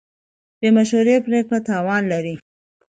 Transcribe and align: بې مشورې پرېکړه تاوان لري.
بې 0.59 0.69
مشورې 0.77 1.15
پرېکړه 1.25 1.59
تاوان 1.67 2.03
لري. 2.11 2.35